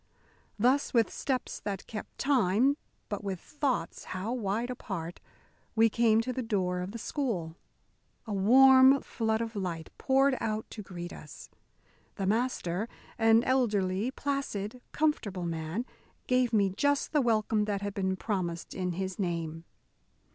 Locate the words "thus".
0.57-0.95